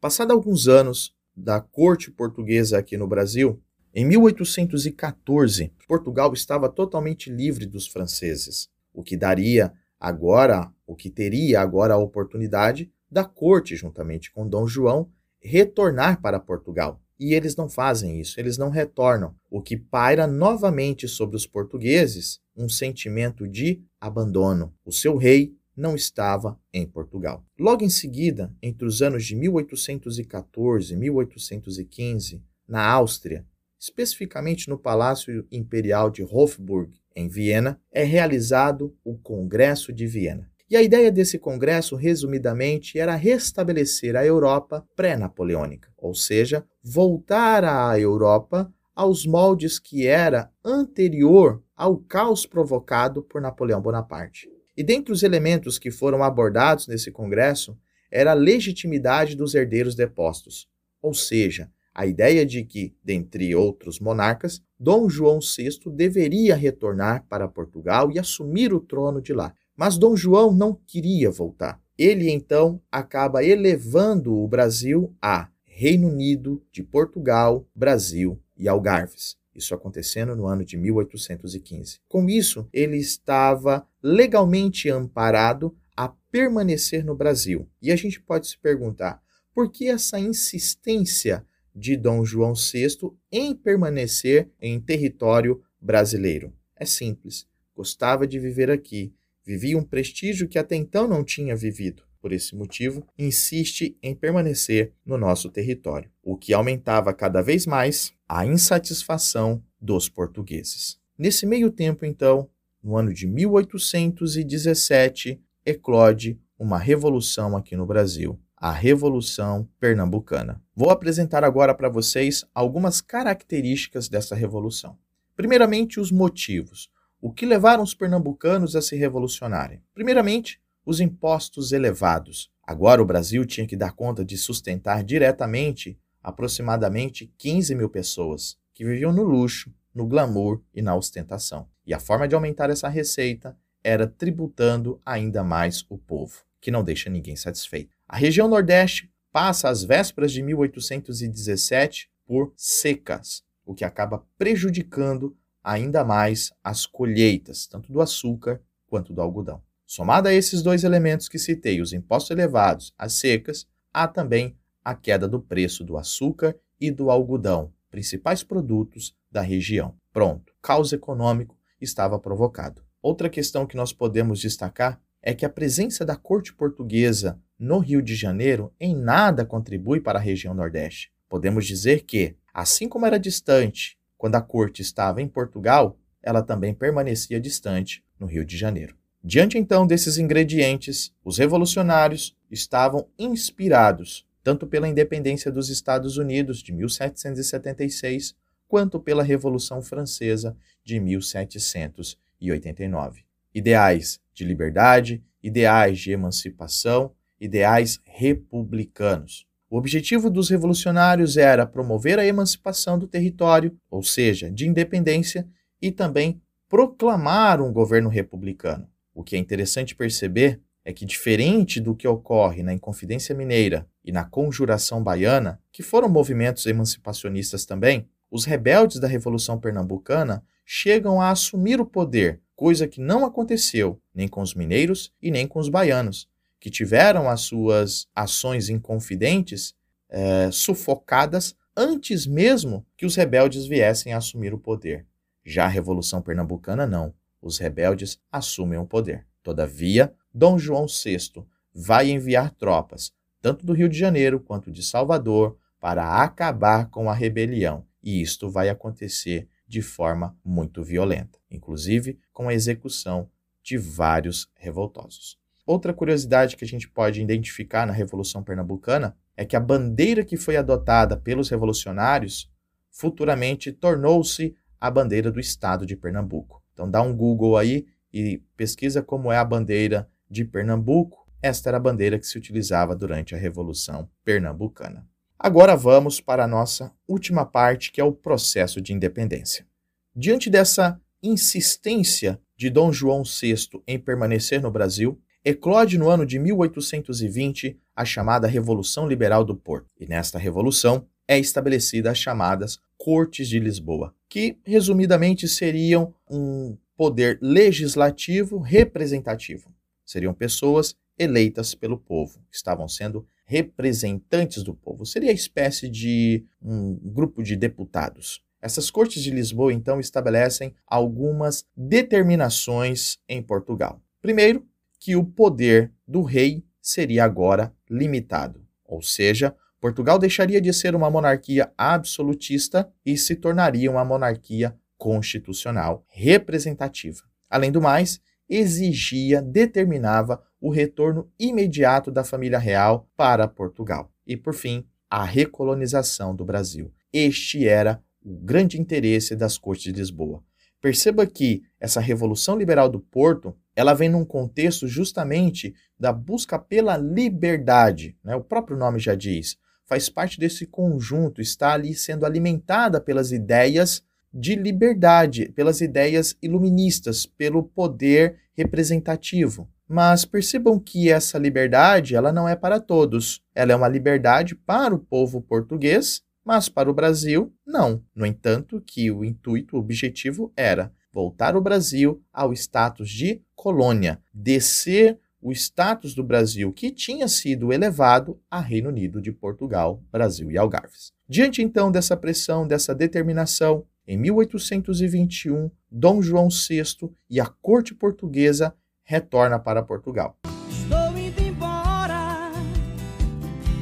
Passado 0.00 0.30
alguns 0.30 0.68
anos 0.68 1.14
da 1.34 1.58
corte 1.58 2.10
portuguesa 2.10 2.78
aqui 2.78 2.98
no 2.98 3.08
Brasil, 3.08 3.62
em 3.94 4.04
1814, 4.04 5.72
Portugal 5.88 6.34
estava 6.34 6.68
totalmente 6.68 7.30
livre 7.30 7.64
dos 7.64 7.86
franceses, 7.86 8.68
o 8.92 9.02
que 9.02 9.16
daria 9.16 9.72
agora, 9.98 10.70
o 10.86 10.94
que 10.94 11.08
teria 11.08 11.62
agora 11.62 11.94
a 11.94 11.98
oportunidade 11.98 12.92
da 13.10 13.24
corte, 13.24 13.74
juntamente 13.74 14.30
com 14.30 14.46
Dom 14.46 14.68
João, 14.68 15.08
retornar 15.40 16.20
para 16.20 16.38
Portugal. 16.38 17.00
E 17.18 17.32
eles 17.32 17.56
não 17.56 17.66
fazem 17.66 18.20
isso, 18.20 18.38
eles 18.38 18.58
não 18.58 18.68
retornam, 18.68 19.34
o 19.50 19.62
que 19.62 19.78
paira 19.78 20.26
novamente 20.26 21.08
sobre 21.08 21.36
os 21.36 21.46
portugueses 21.46 22.38
um 22.54 22.68
sentimento 22.68 23.48
de 23.48 23.82
abandono. 23.98 24.74
O 24.84 24.92
seu 24.92 25.16
rei 25.16 25.54
não 25.76 25.94
estava 25.94 26.58
em 26.72 26.86
Portugal. 26.86 27.44
Logo 27.58 27.84
em 27.84 27.90
seguida, 27.90 28.52
entre 28.62 28.86
os 28.86 29.02
anos 29.02 29.24
de 29.24 29.36
1814 29.36 30.94
e 30.94 30.96
1815, 30.96 32.42
na 32.66 32.84
Áustria, 32.84 33.44
especificamente 33.78 34.68
no 34.68 34.78
Palácio 34.78 35.46
Imperial 35.52 36.10
de 36.10 36.22
Hofburg, 36.22 36.92
em 37.14 37.28
Viena, 37.28 37.80
é 37.92 38.02
realizado 38.02 38.94
o 39.04 39.16
Congresso 39.16 39.92
de 39.92 40.06
Viena. 40.06 40.50
E 40.68 40.76
a 40.76 40.82
ideia 40.82 41.12
desse 41.12 41.38
congresso, 41.38 41.94
resumidamente, 41.94 42.98
era 42.98 43.14
restabelecer 43.14 44.16
a 44.16 44.26
Europa 44.26 44.84
pré-napoleônica, 44.96 45.92
ou 45.96 46.12
seja, 46.12 46.66
voltar 46.82 47.62
à 47.62 47.98
Europa 48.00 48.72
aos 48.92 49.24
moldes 49.24 49.78
que 49.78 50.06
era 50.08 50.50
anterior 50.64 51.62
ao 51.76 51.98
caos 51.98 52.46
provocado 52.46 53.22
por 53.22 53.40
Napoleão 53.40 53.80
Bonaparte. 53.80 54.50
E 54.76 54.82
dentre 54.82 55.12
os 55.12 55.22
elementos 55.22 55.78
que 55.78 55.90
foram 55.90 56.22
abordados 56.22 56.86
nesse 56.86 57.10
congresso 57.10 57.76
era 58.10 58.32
a 58.32 58.34
legitimidade 58.34 59.34
dos 59.34 59.54
herdeiros 59.54 59.94
depostos, 59.94 60.68
ou 61.00 61.14
seja, 61.14 61.70
a 61.94 62.06
ideia 62.06 62.44
de 62.44 62.62
que, 62.62 62.94
dentre 63.02 63.54
outros 63.54 63.98
monarcas, 63.98 64.62
Dom 64.78 65.08
João 65.08 65.38
VI 65.40 65.78
deveria 65.92 66.54
retornar 66.54 67.24
para 67.26 67.48
Portugal 67.48 68.12
e 68.12 68.18
assumir 68.18 68.74
o 68.74 68.80
trono 68.80 69.22
de 69.22 69.32
lá. 69.32 69.54
Mas 69.74 69.96
Dom 69.96 70.14
João 70.14 70.52
não 70.52 70.74
queria 70.86 71.30
voltar. 71.30 71.80
Ele 71.96 72.30
então 72.30 72.82
acaba 72.92 73.42
elevando 73.42 74.36
o 74.36 74.46
Brasil 74.46 75.16
a 75.22 75.48
Reino 75.64 76.08
Unido 76.08 76.62
de 76.70 76.82
Portugal, 76.82 77.66
Brasil 77.74 78.38
e 78.58 78.68
Algarves. 78.68 79.36
Isso 79.56 79.74
acontecendo 79.74 80.36
no 80.36 80.46
ano 80.46 80.64
de 80.64 80.76
1815. 80.76 82.00
Com 82.06 82.28
isso, 82.28 82.68
ele 82.72 82.98
estava 82.98 83.86
legalmente 84.02 84.90
amparado 84.90 85.74
a 85.96 86.08
permanecer 86.30 87.02
no 87.02 87.16
Brasil. 87.16 87.66
E 87.80 87.90
a 87.90 87.96
gente 87.96 88.20
pode 88.20 88.48
se 88.48 88.58
perguntar: 88.58 89.22
por 89.54 89.72
que 89.72 89.88
essa 89.88 90.20
insistência 90.20 91.44
de 91.74 91.96
Dom 91.96 92.24
João 92.24 92.52
VI 92.54 93.10
em 93.32 93.54
permanecer 93.54 94.50
em 94.60 94.78
território 94.78 95.62
brasileiro? 95.80 96.52
É 96.76 96.84
simples. 96.84 97.46
Gostava 97.74 98.26
de 98.26 98.38
viver 98.38 98.70
aqui, 98.70 99.14
vivia 99.44 99.78
um 99.78 99.82
prestígio 99.82 100.48
que 100.48 100.58
até 100.58 100.76
então 100.76 101.08
não 101.08 101.24
tinha 101.24 101.56
vivido. 101.56 102.02
Por 102.26 102.32
esse 102.32 102.56
motivo, 102.56 103.06
insiste 103.16 103.96
em 104.02 104.12
permanecer 104.12 104.92
no 105.06 105.16
nosso 105.16 105.48
território, 105.48 106.10
o 106.20 106.36
que 106.36 106.52
aumentava 106.52 107.14
cada 107.14 107.40
vez 107.40 107.66
mais 107.66 108.12
a 108.28 108.44
insatisfação 108.44 109.62
dos 109.80 110.08
portugueses. 110.08 110.98
Nesse 111.16 111.46
meio 111.46 111.70
tempo, 111.70 112.04
então, 112.04 112.50
no 112.82 112.96
ano 112.96 113.14
de 113.14 113.28
1817, 113.28 115.40
eclode 115.64 116.36
uma 116.58 116.78
revolução 116.78 117.56
aqui 117.56 117.76
no 117.76 117.86
Brasil, 117.86 118.36
a 118.56 118.72
Revolução 118.72 119.68
Pernambucana. 119.78 120.60
Vou 120.74 120.90
apresentar 120.90 121.44
agora 121.44 121.76
para 121.76 121.88
vocês 121.88 122.44
algumas 122.52 123.00
características 123.00 124.08
dessa 124.08 124.34
revolução. 124.34 124.98
Primeiramente, 125.36 126.00
os 126.00 126.10
motivos. 126.10 126.90
O 127.20 127.32
que 127.32 127.46
levaram 127.46 127.84
os 127.84 127.94
pernambucanos 127.94 128.74
a 128.74 128.82
se 128.82 128.96
revolucionarem? 128.96 129.80
Primeiramente, 129.94 130.60
os 130.86 131.00
impostos 131.00 131.72
elevados. 131.72 132.48
Agora 132.62 133.02
o 133.02 133.04
Brasil 133.04 133.44
tinha 133.44 133.66
que 133.66 133.76
dar 133.76 133.92
conta 133.92 134.24
de 134.24 134.38
sustentar 134.38 135.02
diretamente 135.02 135.98
aproximadamente 136.22 137.32
15 137.36 137.74
mil 137.74 137.90
pessoas 137.90 138.56
que 138.72 138.84
viviam 138.84 139.12
no 139.12 139.24
luxo, 139.24 139.74
no 139.92 140.06
glamour 140.06 140.62
e 140.72 140.80
na 140.80 140.94
ostentação. 140.94 141.68
E 141.84 141.92
a 141.92 141.98
forma 141.98 142.28
de 142.28 142.34
aumentar 142.34 142.70
essa 142.70 142.88
receita 142.88 143.56
era 143.82 144.06
tributando 144.06 145.00
ainda 145.04 145.42
mais 145.42 145.84
o 145.88 145.98
povo, 145.98 146.44
que 146.60 146.70
não 146.70 146.84
deixa 146.84 147.10
ninguém 147.10 147.36
satisfeito. 147.36 147.96
A 148.08 148.16
região 148.16 148.48
Nordeste 148.48 149.10
passa 149.32 149.68
as 149.68 149.82
vésperas 149.82 150.32
de 150.32 150.42
1817 150.42 152.08
por 152.24 152.52
secas, 152.56 153.42
o 153.64 153.74
que 153.74 153.84
acaba 153.84 154.24
prejudicando 154.38 155.36
ainda 155.62 156.04
mais 156.04 156.52
as 156.62 156.86
colheitas, 156.86 157.66
tanto 157.66 157.92
do 157.92 158.00
açúcar 158.00 158.60
quanto 158.86 159.12
do 159.12 159.20
algodão. 159.20 159.62
Somado 159.86 160.28
a 160.28 160.34
esses 160.34 160.62
dois 160.62 160.82
elementos 160.82 161.28
que 161.28 161.38
citei, 161.38 161.80
os 161.80 161.92
impostos 161.92 162.32
elevados, 162.32 162.92
as 162.98 163.14
secas, 163.14 163.68
há 163.92 164.08
também 164.08 164.56
a 164.84 164.94
queda 164.94 165.28
do 165.28 165.40
preço 165.40 165.84
do 165.84 165.96
açúcar 165.96 166.56
e 166.80 166.90
do 166.90 167.08
algodão, 167.08 167.72
principais 167.88 168.42
produtos 168.42 169.16
da 169.30 169.40
região. 169.40 169.94
Pronto, 170.12 170.52
caos 170.60 170.92
econômico 170.92 171.56
estava 171.80 172.18
provocado. 172.18 172.82
Outra 173.00 173.30
questão 173.30 173.64
que 173.64 173.76
nós 173.76 173.92
podemos 173.92 174.40
destacar 174.40 175.00
é 175.22 175.32
que 175.32 175.46
a 175.46 175.50
presença 175.50 176.04
da 176.04 176.16
corte 176.16 176.52
portuguesa 176.52 177.40
no 177.58 177.78
Rio 177.78 178.02
de 178.02 178.14
Janeiro 178.14 178.72
em 178.80 178.94
nada 178.94 179.44
contribui 179.44 180.00
para 180.00 180.18
a 180.18 180.22
região 180.22 180.52
Nordeste. 180.52 181.12
Podemos 181.28 181.64
dizer 181.64 182.04
que, 182.04 182.36
assim 182.52 182.88
como 182.88 183.06
era 183.06 183.18
distante 183.18 183.96
quando 184.18 184.34
a 184.34 184.42
corte 184.42 184.82
estava 184.82 185.22
em 185.22 185.28
Portugal, 185.28 185.96
ela 186.22 186.42
também 186.42 186.74
permanecia 186.74 187.40
distante 187.40 188.04
no 188.18 188.26
Rio 188.26 188.44
de 188.44 188.56
Janeiro. 188.56 188.96
Diante 189.28 189.58
então 189.58 189.84
desses 189.84 190.18
ingredientes, 190.18 191.12
os 191.24 191.38
revolucionários 191.38 192.36
estavam 192.48 193.08
inspirados 193.18 194.24
tanto 194.40 194.68
pela 194.68 194.86
independência 194.86 195.50
dos 195.50 195.68
Estados 195.68 196.16
Unidos 196.16 196.62
de 196.62 196.72
1776, 196.72 198.36
quanto 198.68 199.00
pela 199.00 199.24
Revolução 199.24 199.82
Francesa 199.82 200.56
de 200.84 201.00
1789. 201.00 203.24
Ideais 203.52 204.20
de 204.32 204.44
liberdade, 204.44 205.20
ideais 205.42 205.98
de 205.98 206.12
emancipação, 206.12 207.10
ideais 207.40 207.98
republicanos. 208.04 209.44
O 209.68 209.76
objetivo 209.76 210.30
dos 210.30 210.50
revolucionários 210.50 211.36
era 211.36 211.66
promover 211.66 212.20
a 212.20 212.24
emancipação 212.24 212.96
do 212.96 213.08
território, 213.08 213.76
ou 213.90 214.04
seja, 214.04 214.48
de 214.48 214.68
independência, 214.68 215.48
e 215.82 215.90
também 215.90 216.40
proclamar 216.68 217.60
um 217.60 217.72
governo 217.72 218.08
republicano. 218.08 218.88
O 219.16 219.24
que 219.24 219.34
é 219.34 219.38
interessante 219.38 219.94
perceber 219.94 220.60
é 220.84 220.92
que, 220.92 221.06
diferente 221.06 221.80
do 221.80 221.96
que 221.96 222.06
ocorre 222.06 222.62
na 222.62 222.74
Inconfidência 222.74 223.34
Mineira 223.34 223.88
e 224.04 224.12
na 224.12 224.24
Conjuração 224.24 225.02
Baiana, 225.02 225.58
que 225.72 225.82
foram 225.82 226.06
movimentos 226.06 226.66
emancipacionistas 226.66 227.64
também, 227.64 228.06
os 228.30 228.44
rebeldes 228.44 229.00
da 229.00 229.08
Revolução 229.08 229.58
Pernambucana 229.58 230.44
chegam 230.66 231.18
a 231.18 231.30
assumir 231.30 231.80
o 231.80 231.86
poder, 231.86 232.42
coisa 232.54 232.86
que 232.86 233.00
não 233.00 233.24
aconteceu 233.24 233.98
nem 234.14 234.28
com 234.28 234.42
os 234.42 234.54
mineiros 234.54 235.10
e 235.22 235.30
nem 235.30 235.46
com 235.48 235.60
os 235.60 235.70
baianos, 235.70 236.28
que 236.60 236.68
tiveram 236.68 237.26
as 237.26 237.40
suas 237.40 238.06
ações 238.14 238.68
inconfidentes 238.68 239.74
é, 240.10 240.50
sufocadas 240.52 241.56
antes 241.74 242.26
mesmo 242.26 242.84
que 242.98 243.06
os 243.06 243.16
rebeldes 243.16 243.66
viessem 243.66 244.12
a 244.12 244.18
assumir 244.18 244.52
o 244.52 244.58
poder. 244.58 245.06
Já 245.42 245.64
a 245.64 245.68
Revolução 245.68 246.20
Pernambucana, 246.20 246.86
não. 246.86 247.14
Os 247.46 247.58
rebeldes 247.58 248.18
assumem 248.30 248.76
o 248.76 248.84
poder. 248.84 249.24
Todavia, 249.40 250.12
Dom 250.34 250.58
João 250.58 250.86
VI 250.88 251.44
vai 251.72 252.10
enviar 252.10 252.50
tropas, 252.50 253.12
tanto 253.40 253.64
do 253.64 253.72
Rio 253.72 253.88
de 253.88 253.96
Janeiro 253.96 254.40
quanto 254.40 254.72
de 254.72 254.82
Salvador, 254.82 255.56
para 255.78 256.24
acabar 256.24 256.90
com 256.90 257.08
a 257.08 257.14
rebelião. 257.14 257.86
E 258.02 258.20
isto 258.20 258.50
vai 258.50 258.68
acontecer 258.68 259.48
de 259.64 259.80
forma 259.80 260.36
muito 260.44 260.82
violenta, 260.82 261.38
inclusive 261.48 262.18
com 262.32 262.48
a 262.48 262.54
execução 262.54 263.30
de 263.62 263.78
vários 263.78 264.50
revoltosos. 264.56 265.38
Outra 265.64 265.94
curiosidade 265.94 266.56
que 266.56 266.64
a 266.64 266.68
gente 266.68 266.88
pode 266.88 267.22
identificar 267.22 267.86
na 267.86 267.92
Revolução 267.92 268.42
Pernambucana 268.42 269.16
é 269.36 269.44
que 269.44 269.54
a 269.54 269.60
bandeira 269.60 270.24
que 270.24 270.36
foi 270.36 270.56
adotada 270.56 271.16
pelos 271.16 271.48
revolucionários 271.48 272.50
futuramente 272.90 273.70
tornou-se 273.70 274.56
a 274.80 274.90
bandeira 274.90 275.30
do 275.30 275.38
estado 275.38 275.86
de 275.86 275.96
Pernambuco. 275.96 276.65
Então 276.76 276.90
dá 276.90 277.00
um 277.00 277.16
Google 277.16 277.56
aí 277.56 277.86
e 278.12 278.42
pesquisa 278.54 279.02
como 279.02 279.32
é 279.32 279.38
a 279.38 279.44
bandeira 279.44 280.06
de 280.30 280.44
Pernambuco. 280.44 281.26
Esta 281.40 281.70
era 281.70 281.78
a 281.78 281.80
bandeira 281.80 282.18
que 282.18 282.26
se 282.26 282.36
utilizava 282.36 282.94
durante 282.94 283.34
a 283.34 283.38
Revolução 283.38 284.10
Pernambucana. 284.22 285.08
Agora 285.38 285.74
vamos 285.74 286.20
para 286.20 286.44
a 286.44 286.46
nossa 286.46 286.92
última 287.08 287.46
parte, 287.46 287.90
que 287.90 287.98
é 287.98 288.04
o 288.04 288.12
processo 288.12 288.78
de 288.78 288.92
independência. 288.92 289.66
Diante 290.14 290.50
dessa 290.50 291.00
insistência 291.22 292.38
de 292.54 292.68
Dom 292.68 292.92
João 292.92 293.22
VI 293.22 293.54
em 293.86 293.98
permanecer 293.98 294.60
no 294.60 294.70
Brasil, 294.70 295.18
eclode 295.42 295.96
no 295.96 296.10
ano 296.10 296.26
de 296.26 296.38
1820 296.38 297.78
a 297.94 298.04
chamada 298.04 298.46
Revolução 298.46 299.08
Liberal 299.08 299.44
do 299.44 299.56
Porto. 299.56 299.88
E 299.98 300.06
nesta 300.06 300.38
revolução 300.38 301.06
é 301.28 301.38
estabelecida 301.38 302.10
as 302.10 302.18
chamadas 302.18 302.78
Cortes 302.96 303.48
de 303.48 303.58
Lisboa, 303.58 304.14
que 304.28 304.58
resumidamente 304.64 305.46
seriam 305.46 306.14
um 306.30 306.76
poder 306.96 307.38
legislativo 307.42 308.58
representativo. 308.58 309.72
Seriam 310.04 310.32
pessoas 310.32 310.96
eleitas 311.18 311.74
pelo 311.74 311.98
povo, 311.98 312.40
que 312.50 312.56
estavam 312.56 312.88
sendo 312.88 313.26
representantes 313.44 314.62
do 314.62 314.74
povo. 314.74 315.06
Seria 315.06 315.30
a 315.30 315.34
espécie 315.34 315.88
de 315.88 316.44
um 316.60 316.94
grupo 316.96 317.42
de 317.42 317.56
deputados. 317.56 318.42
Essas 318.60 318.90
cortes 318.90 319.22
de 319.22 319.30
Lisboa, 319.30 319.72
então, 319.72 320.00
estabelecem 320.00 320.74
algumas 320.86 321.64
determinações 321.76 323.18
em 323.28 323.42
Portugal. 323.42 324.00
Primeiro, 324.20 324.66
que 324.98 325.14
o 325.14 325.24
poder 325.24 325.92
do 326.06 326.22
rei 326.22 326.64
seria 326.80 327.24
agora 327.24 327.72
limitado, 327.88 328.66
ou 328.84 329.02
seja, 329.02 329.54
Portugal 329.80 330.18
deixaria 330.18 330.60
de 330.60 330.72
ser 330.72 330.94
uma 330.94 331.10
monarquia 331.10 331.72
absolutista 331.76 332.90
e 333.04 333.16
se 333.16 333.36
tornaria 333.36 333.90
uma 333.90 334.04
monarquia 334.04 334.76
constitucional 334.96 336.04
representativa. 336.08 337.22
Além 337.48 337.70
do 337.70 337.80
mais, 337.80 338.20
exigia, 338.48 339.42
determinava 339.42 340.42
o 340.60 340.70
retorno 340.70 341.30
imediato 341.38 342.10
da 342.10 342.24
família 342.24 342.58
real 342.58 343.08
para 343.16 343.46
Portugal. 343.46 344.10
E, 344.26 344.36
por 344.36 344.54
fim, 344.54 344.84
a 345.10 345.24
recolonização 345.24 346.34
do 346.34 346.44
Brasil. 346.44 346.92
Este 347.12 347.66
era 347.66 348.02
o 348.24 348.34
grande 348.34 348.80
interesse 348.80 349.36
das 349.36 349.56
Cortes 349.56 349.84
de 349.84 349.92
Lisboa. 349.92 350.42
Perceba 350.80 351.26
que 351.26 351.62
essa 351.80 352.00
revolução 352.00 352.56
liberal 352.56 352.88
do 352.88 353.00
Porto, 353.00 353.56
ela 353.74 353.94
vem 353.94 354.08
num 354.08 354.24
contexto 354.24 354.86
justamente 354.86 355.74
da 355.98 356.12
busca 356.12 356.58
pela 356.58 356.96
liberdade, 356.96 358.16
né? 358.22 358.34
O 358.34 358.42
próprio 358.42 358.76
nome 358.76 358.98
já 358.98 359.14
diz, 359.14 359.56
faz 359.86 360.08
parte 360.08 360.38
desse 360.38 360.66
conjunto, 360.66 361.40
está 361.40 361.72
ali 361.72 361.94
sendo 361.94 362.26
alimentada 362.26 363.00
pelas 363.00 363.32
ideias 363.32 364.02
de 364.32 364.54
liberdade, 364.54 365.50
pelas 365.54 365.80
ideias 365.80 366.36
iluministas, 366.42 367.24
pelo 367.24 367.62
poder 367.62 368.36
representativo. 368.54 369.68
Mas 369.88 370.24
percebam 370.24 370.78
que 370.78 371.10
essa 371.10 371.38
liberdade, 371.38 372.16
ela 372.16 372.32
não 372.32 372.48
é 372.48 372.56
para 372.56 372.80
todos. 372.80 373.40
Ela 373.54 373.72
é 373.72 373.76
uma 373.76 373.88
liberdade 373.88 374.54
para 374.54 374.94
o 374.94 374.98
povo 374.98 375.40
português, 375.40 376.22
mas 376.44 376.68
para 376.68 376.90
o 376.90 376.94
Brasil, 376.94 377.52
não. 377.64 378.02
No 378.14 378.26
entanto, 378.26 378.82
que 378.84 379.10
o 379.10 379.24
intuito, 379.24 379.76
o 379.76 379.78
objetivo 379.78 380.52
era 380.56 380.92
voltar 381.12 381.56
o 381.56 381.62
Brasil 381.62 382.22
ao 382.32 382.52
status 382.52 383.08
de 383.08 383.40
colônia, 383.54 384.20
descer 384.34 385.18
o 385.46 385.52
status 385.52 386.12
do 386.12 386.24
Brasil 386.24 386.72
que 386.72 386.90
tinha 386.90 387.28
sido 387.28 387.72
elevado 387.72 388.36
a 388.50 388.58
Reino 388.58 388.88
Unido 388.88 389.22
de 389.22 389.30
Portugal, 389.30 390.02
Brasil 390.10 390.50
e 390.50 390.58
Algarves. 390.58 391.12
Diante 391.28 391.62
então 391.62 391.88
dessa 391.88 392.16
pressão, 392.16 392.66
dessa 392.66 392.92
determinação, 392.92 393.86
em 394.08 394.16
1821, 394.16 395.70
Dom 395.88 396.20
João 396.20 396.48
VI 396.48 396.82
e 397.30 397.38
a 397.38 397.46
corte 397.46 397.94
portuguesa 397.94 398.74
retorna 399.04 399.56
para 399.56 399.84
Portugal. 399.84 400.36
Estou 400.68 401.16
indo 401.16 401.40
embora, 401.40 402.50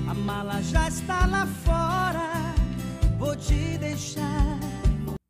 a 0.06 0.14
mala 0.14 0.60
já 0.60 0.86
está 0.86 1.24
lá 1.24 1.46
fora. 1.46 2.54
Vou 3.18 3.34
te 3.34 3.78
deixar. 3.78 4.60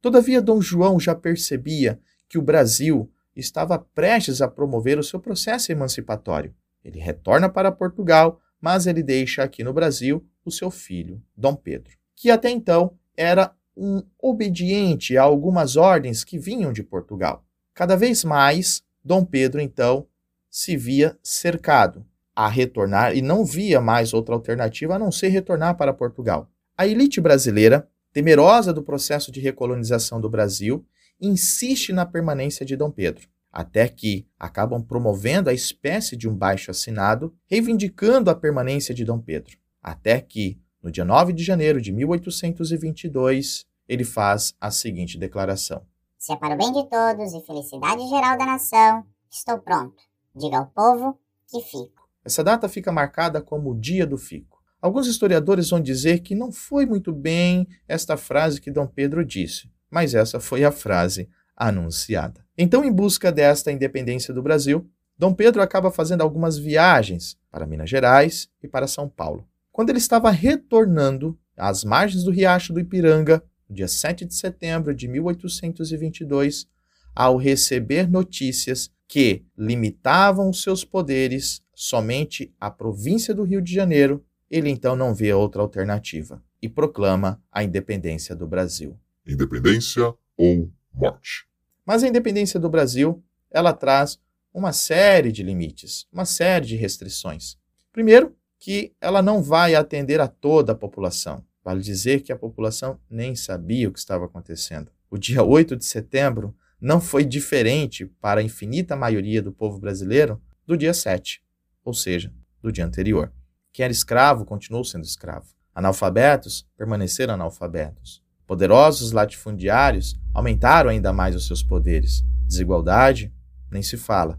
Todavia, 0.03 0.43
Dom 0.43 0.61
João 0.61 0.99
já 0.99 1.15
percebia 1.15 2.01
que 2.29 2.39
o 2.39 2.43
Brasil 2.43 3.09
estava 3.37 3.79
prestes 3.79 4.41
a 4.41 4.49
promover 4.49 4.99
o 4.99 5.05
seu 5.05 5.19
processo 5.19 5.73
emancipatório. 5.73 6.55
Ele 6.85 6.99
retorna 6.99 7.49
para 7.49 7.73
Portugal, 7.73 8.41
mas 8.61 8.87
ele 8.87 9.03
deixa 9.03 9.43
aqui 9.43 9.65
no 9.65 9.73
Brasil 9.73 10.25
o 10.45 10.51
seu 10.51 10.71
filho, 10.71 11.23
Dom 11.37 11.55
Pedro, 11.55 11.93
que 12.15 12.31
até 12.31 12.51
então 12.51 12.97
era 13.17 13.53
um 13.77 14.03
obediente 14.21 15.17
a 15.17 15.23
algumas 15.23 15.77
ordens 15.77 16.23
que 16.23 16.39
vinham 16.39 16.73
de 16.73 16.83
Portugal. 16.83 17.45
Cada 17.73 17.97
vez 17.97 18.23
mais, 18.23 18.83
Dom 19.05 19.25
Pedro 19.25 19.61
então 19.61 20.07
se 20.49 20.77
via 20.77 21.19
cercado 21.23 22.07
a 22.35 22.49
retornar 22.49 23.17
e 23.17 23.23
não 23.23 23.45
via 23.45 23.81
mais 23.81 24.13
outra 24.13 24.35
alternativa 24.35 24.95
a 24.95 24.99
não 24.99 25.11
ser 25.11 25.29
retornar 25.29 25.77
para 25.77 25.93
Portugal. 25.93 26.49
A 26.77 26.87
elite 26.87 27.21
brasileira, 27.21 27.89
temerosa 28.13 28.73
do 28.73 28.83
processo 28.83 29.33
de 29.33 29.41
recolonização 29.41 30.21
do 30.21 30.29
Brasil, 30.29 30.85
insiste 31.21 31.93
na 31.93 32.05
permanência 32.05 32.65
de 32.65 32.77
Dom 32.77 32.91
Pedro, 32.91 33.29
até 33.53 33.89
que 33.89 34.27
acabam 34.39 34.83
promovendo 34.83 35.49
a 35.49 35.53
espécie 35.53 36.17
de 36.17 36.29
um 36.29 36.35
baixo 36.35 36.71
assinado, 36.71 37.35
reivindicando 37.47 38.31
a 38.31 38.35
permanência 38.35 38.95
de 38.95 39.05
Dom 39.05 39.21
Pedro, 39.21 39.57
até 39.83 40.21
que, 40.21 40.61
no 40.83 40.91
dia 40.91 41.05
9 41.05 41.33
de 41.33 41.45
janeiro 41.45 41.81
de 41.81 41.93
1822, 41.93 43.67
ele 43.89 44.05
faz 44.05 44.55
a 44.61 44.71
seguinte 44.71 45.19
declaração: 45.19 45.83
Se 46.19 46.33
é 46.33 46.37
para 46.37 46.55
o 46.55 46.59
bem 46.59 46.73
de 46.73 46.89
todos 46.89 47.33
e 47.33 47.47
felicidade 47.47 48.09
geral 48.09 48.37
da 48.37 48.47
nação, 48.47 49.05
estou 49.31 49.59
pronto. 49.59 50.03
Diga 50.35 50.59
ao 50.59 50.67
povo 50.67 51.19
que 51.49 51.61
fico. 51.61 52.09
Essa 52.25 52.43
data 52.43 52.69
fica 52.69 52.91
marcada 52.91 53.41
como 53.41 53.71
o 53.71 53.79
Dia 53.79 54.07
do 54.07 54.17
Fico. 54.17 54.63
Alguns 54.81 55.07
historiadores 55.07 55.71
vão 55.71 55.81
dizer 55.81 56.21
que 56.21 56.35
não 56.35 56.51
foi 56.51 56.85
muito 56.85 57.13
bem 57.13 57.67
esta 57.87 58.17
frase 58.17 58.61
que 58.61 58.71
Dom 58.71 58.87
Pedro 58.87 59.25
disse, 59.25 59.71
mas 59.95 60.13
essa 60.13 60.41
foi 60.41 60.65
a 60.65 60.73
frase 60.73 61.29
anunciada. 61.57 62.45
Então, 62.59 62.85
em 62.85 62.91
busca 62.91 63.31
desta 63.31 63.71
independência 63.71 64.35
do 64.35 64.43
Brasil, 64.43 64.91
Dom 65.17 65.33
Pedro 65.33 65.63
acaba 65.63 65.89
fazendo 65.89 66.23
algumas 66.23 66.59
viagens 66.59 67.39
para 67.49 67.65
Minas 67.65 67.89
Gerais 67.89 68.49
e 68.61 68.67
para 68.67 68.89
São 68.89 69.09
Paulo. 69.09 69.47
Quando 69.71 69.91
ele 69.91 69.99
estava 69.99 70.33
retornando 70.33 71.39
às 71.57 71.85
margens 71.85 72.25
do 72.25 72.33
Riacho 72.33 72.73
do 72.73 72.81
Ipiranga, 72.81 73.41
no 73.69 73.77
dia 73.77 73.87
7 73.87 74.25
de 74.25 74.35
setembro 74.35 74.93
de 74.93 75.07
1822, 75.07 76.67
ao 77.15 77.37
receber 77.37 78.11
notícias 78.11 78.91
que 79.07 79.45
limitavam 79.57 80.53
seus 80.53 80.85
poderes 80.85 81.63
somente 81.73 82.53
à 82.61 82.69
província 82.69 83.33
do 83.33 83.45
Rio 83.45 83.63
de 83.63 83.73
Janeiro, 83.73 84.25
ele 84.51 84.71
então 84.71 84.97
não 84.97 85.15
vê 85.15 85.33
outra 85.33 85.63
alternativa 85.63 86.43
e 86.61 86.69
proclama 86.69 87.41
a 87.53 87.63
independência 87.63 88.35
do 88.35 88.45
Brasil. 88.45 88.99
Independência 89.27 90.15
ou 90.37 90.71
morte. 90.93 91.47
Mas 91.85 92.03
a 92.03 92.09
independência 92.09 92.59
do 92.61 92.69
Brasil, 92.69 93.23
ela 93.51 93.73
traz 93.73 94.19
uma 94.53 94.73
série 94.73 95.33
de 95.33 95.43
limites, 95.43 96.07
uma 96.13 96.25
série 96.25 96.67
de 96.67 96.77
restrições. 96.77 97.57
Primeiro, 97.93 98.37
que 98.59 98.95
ela 99.01 99.21
não 99.21 99.43
vai 99.43 99.75
atender 99.75 100.21
a 100.21 100.29
toda 100.29 100.73
a 100.73 100.77
população. 100.77 101.45
Vale 101.63 101.83
dizer 101.83 102.23
que 102.23 102.33
a 102.33 102.37
população 102.37 102.99
nem 103.11 103.35
sabia 103.35 103.89
o 103.89 103.93
que 103.93 103.99
estava 103.99 104.25
acontecendo. 104.25 104.91
O 105.11 105.19
dia 105.19 105.43
8 105.43 105.77
de 105.77 105.85
setembro 105.85 106.55
não 106.81 107.01
foi 107.01 107.25
diferente 107.25 108.07
para 108.07 108.41
a 108.41 108.43
infinita 108.43 108.97
maioria 108.97 109.43
do 109.43 109.53
povo 109.53 109.79
brasileiro 109.79 110.41
do 110.67 110.77
dia 110.77 110.95
7, 110.95 111.43
ou 111.85 111.93
seja, 111.93 112.33
do 112.63 112.73
dia 112.73 112.87
anterior. 112.87 113.33
Quem 113.73 113.85
era 113.85 113.93
escravo 113.93 114.45
continuou 114.45 114.85
sendo 114.85 115.05
escravo. 115.05 115.55
Analfabetos 115.75 116.67
permaneceram 116.77 117.35
analfabetos. 117.35 118.24
Poderosos 118.47 119.13
latifundiários 119.13 120.19
aumentaram 120.33 120.91
ainda 120.91 121.13
mais 121.13 121.35
os 121.35 121.47
seus 121.47 121.63
poderes. 121.63 122.25
Desigualdade, 122.47 123.33
nem 123.71 123.83
se 123.83 123.97
fala. 123.97 124.39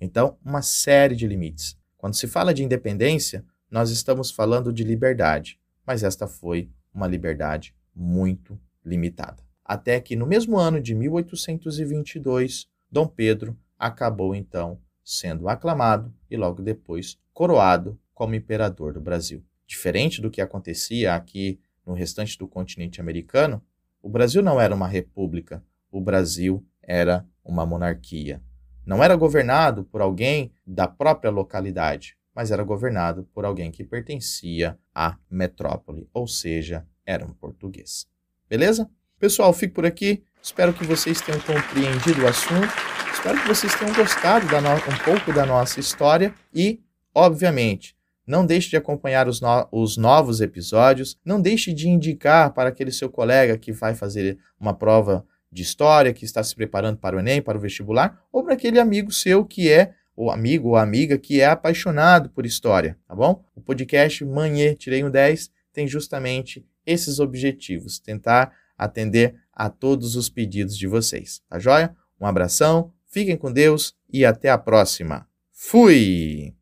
Então, 0.00 0.36
uma 0.44 0.62
série 0.62 1.16
de 1.16 1.26
limites. 1.26 1.76
Quando 1.96 2.14
se 2.14 2.26
fala 2.26 2.54
de 2.54 2.62
independência, 2.62 3.44
nós 3.70 3.90
estamos 3.90 4.30
falando 4.30 4.72
de 4.72 4.84
liberdade, 4.84 5.58
mas 5.86 6.02
esta 6.02 6.26
foi 6.26 6.70
uma 6.92 7.06
liberdade 7.06 7.74
muito 7.94 8.58
limitada. 8.84 9.42
Até 9.64 10.00
que 10.00 10.16
no 10.16 10.26
mesmo 10.26 10.58
ano 10.58 10.80
de 10.80 10.94
1822, 10.94 12.68
Dom 12.90 13.06
Pedro 13.06 13.56
acabou 13.78 14.34
então 14.34 14.78
sendo 15.04 15.48
aclamado 15.48 16.12
e 16.30 16.36
logo 16.36 16.62
depois 16.62 17.18
coroado 17.32 17.98
como 18.14 18.34
imperador 18.34 18.92
do 18.92 19.00
Brasil. 19.00 19.44
Diferente 19.66 20.20
do 20.20 20.30
que 20.30 20.40
acontecia 20.40 21.14
aqui 21.14 21.58
no 21.86 21.94
restante 21.94 22.38
do 22.38 22.48
continente 22.48 23.00
americano, 23.00 23.62
o 24.02 24.08
Brasil 24.08 24.42
não 24.42 24.60
era 24.60 24.74
uma 24.74 24.88
república, 24.88 25.62
o 25.90 26.00
Brasil 26.00 26.64
era 26.82 27.26
uma 27.44 27.64
monarquia. 27.64 28.42
Não 28.84 29.02
era 29.02 29.14
governado 29.14 29.84
por 29.84 30.00
alguém 30.00 30.52
da 30.66 30.88
própria 30.88 31.30
localidade, 31.30 32.16
mas 32.34 32.50
era 32.50 32.64
governado 32.64 33.28
por 33.32 33.44
alguém 33.44 33.70
que 33.70 33.84
pertencia 33.84 34.78
à 34.94 35.16
metrópole, 35.30 36.08
ou 36.12 36.26
seja, 36.26 36.86
era 37.06 37.24
um 37.24 37.32
português. 37.32 38.06
Beleza? 38.48 38.90
Pessoal, 39.18 39.52
fico 39.52 39.74
por 39.74 39.86
aqui. 39.86 40.24
Espero 40.42 40.72
que 40.72 40.84
vocês 40.84 41.20
tenham 41.20 41.40
compreendido 41.40 42.22
o 42.22 42.28
assunto. 42.28 42.68
Espero 43.12 43.40
que 43.40 43.46
vocês 43.46 43.72
tenham 43.78 43.94
gostado 43.94 44.46
no... 44.46 44.92
um 44.92 44.98
pouco 45.04 45.32
da 45.32 45.46
nossa 45.46 45.78
história 45.78 46.34
e, 46.52 46.80
obviamente, 47.14 47.96
não 48.26 48.46
deixe 48.46 48.70
de 48.70 48.76
acompanhar 48.76 49.28
os, 49.28 49.40
no... 49.40 49.68
os 49.72 49.96
novos 49.96 50.40
episódios. 50.40 51.18
Não 51.24 51.40
deixe 51.40 51.72
de 51.72 51.88
indicar 51.88 52.52
para 52.52 52.68
aquele 52.68 52.92
seu 52.92 53.10
colega 53.10 53.58
que 53.58 53.72
vai 53.72 53.94
fazer 53.94 54.38
uma 54.58 54.74
prova 54.74 55.24
de 55.50 55.62
história, 55.62 56.12
que 56.12 56.24
está 56.24 56.42
se 56.42 56.54
preparando 56.54 56.98
para 56.98 57.16
o 57.16 57.20
Enem, 57.20 57.42
para 57.42 57.58
o 57.58 57.60
vestibular, 57.60 58.24
ou 58.32 58.42
para 58.42 58.54
aquele 58.54 58.78
amigo 58.78 59.12
seu 59.12 59.44
que 59.44 59.70
é 59.70 59.92
o 60.16 60.30
amigo 60.30 60.70
ou 60.70 60.76
amiga 60.76 61.18
que 61.18 61.40
é 61.40 61.46
apaixonado 61.46 62.30
por 62.30 62.46
história, 62.46 62.98
tá 63.06 63.14
bom? 63.14 63.44
O 63.54 63.60
podcast 63.60 64.24
Manhê 64.24 64.74
Tirei 64.74 65.02
um 65.02 65.10
10 65.10 65.50
tem 65.72 65.88
justamente 65.88 66.64
esses 66.86 67.18
objetivos, 67.18 67.98
tentar 67.98 68.52
atender 68.76 69.36
a 69.52 69.70
todos 69.70 70.16
os 70.16 70.28
pedidos 70.28 70.76
de 70.76 70.86
vocês, 70.86 71.40
tá 71.48 71.58
joia? 71.58 71.94
Um 72.20 72.26
abração, 72.26 72.92
fiquem 73.06 73.36
com 73.36 73.52
Deus 73.52 73.94
e 74.12 74.24
até 74.24 74.50
a 74.50 74.58
próxima. 74.58 75.26
Fui! 75.50 76.61